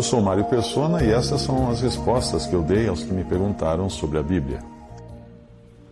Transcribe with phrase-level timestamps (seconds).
[0.00, 3.22] Eu sou Mário Persona e essas são as respostas que eu dei aos que me
[3.22, 4.60] perguntaram sobre a Bíblia.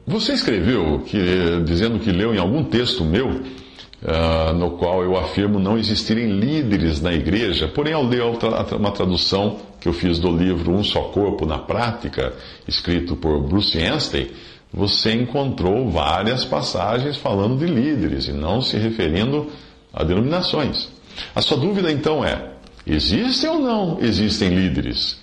[0.07, 5.59] Você escreveu que, dizendo que leu em algum texto meu uh, no qual eu afirmo
[5.59, 10.73] não existirem líderes na igreja, porém, ao ler uma tradução que eu fiz do livro
[10.73, 12.33] Um Só Corpo na Prática,
[12.67, 14.33] escrito por Bruce Anstey,
[14.73, 19.49] você encontrou várias passagens falando de líderes e não se referindo
[19.93, 20.89] a denominações.
[21.35, 22.57] A sua dúvida então é:
[22.93, 25.19] existem ou não existem líderes?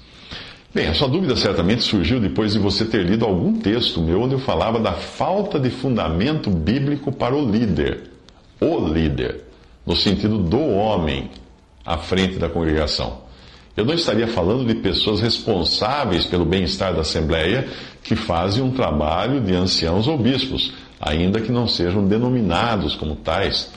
[0.73, 4.33] Bem, a sua dúvida certamente surgiu depois de você ter lido algum texto meu onde
[4.33, 8.15] eu falava da falta de fundamento bíblico para o líder
[8.59, 9.43] o líder,
[9.85, 11.29] no sentido do homem
[11.85, 13.25] à frente da congregação.
[13.75, 17.67] Eu não estaria falando de pessoas responsáveis pelo bem-estar da Assembleia
[18.03, 23.71] que fazem um trabalho de anciãos ou bispos, ainda que não sejam denominados como tais,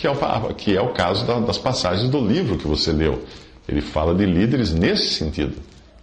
[0.00, 3.22] que é o, que é o caso das passagens do livro que você leu.
[3.68, 5.52] Ele fala de líderes nesse sentido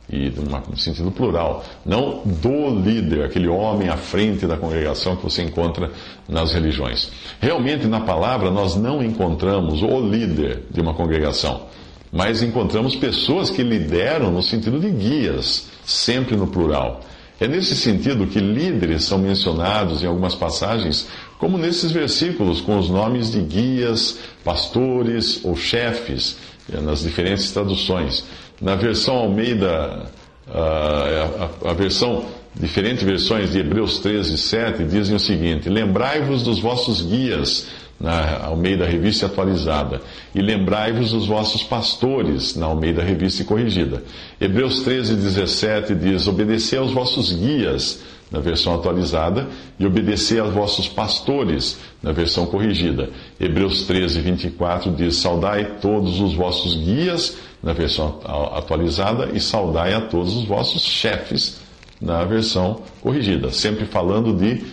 [0.07, 5.41] e no sentido plural, não do líder, aquele homem à frente da congregação que você
[5.41, 5.91] encontra
[6.29, 7.11] nas religiões.
[7.41, 11.63] Realmente, na palavra, nós não encontramos o líder de uma congregação,
[12.09, 17.01] mas encontramos pessoas que lideram no sentido de guias, sempre no plural.
[17.39, 21.07] É nesse sentido que líderes são mencionados em algumas passagens,
[21.37, 26.37] como nesses versículos, com os nomes de guias, pastores ou chefes,
[26.69, 28.25] nas diferentes traduções.
[28.61, 30.11] Na versão Almeida,
[30.47, 36.59] a, a, a versão, diferentes versões de Hebreus 13, 7, dizem o seguinte: Lembrai-vos dos
[36.59, 37.67] vossos guias,
[37.99, 40.01] na Almeida Revista Atualizada,
[40.33, 44.03] e lembrai-vos dos vossos pastores, na Almeida Revista Corrigida.
[44.39, 48.01] Hebreus 13, 17 diz: Obedecei aos vossos guias,
[48.31, 49.47] na versão atualizada,
[49.79, 53.09] e obedecer aos vossos pastores, na versão corrigida.
[53.39, 58.19] Hebreus 13, 24 diz: Saudai todos os vossos guias, na versão
[58.53, 61.59] atualizada, e saudai a todos os vossos chefes,
[62.01, 63.51] na versão corrigida.
[63.51, 64.63] Sempre falando de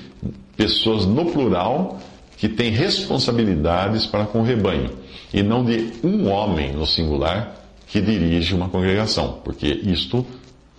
[0.57, 1.99] pessoas no plural
[2.37, 4.91] que têm responsabilidades para com o rebanho,
[5.33, 7.55] e não de um homem no singular
[7.87, 10.27] que dirige uma congregação, porque isto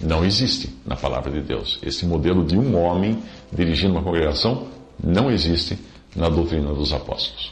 [0.05, 1.79] não existe na palavra de Deus.
[1.83, 3.21] Esse modelo de um homem
[3.51, 4.67] dirigindo uma congregação
[5.03, 5.77] não existe
[6.16, 7.51] na doutrina dos apóstolos.